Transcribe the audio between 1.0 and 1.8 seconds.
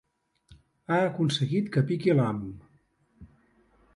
aconseguit